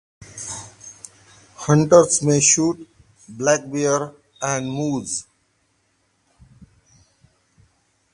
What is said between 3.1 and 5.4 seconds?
black bear and moose.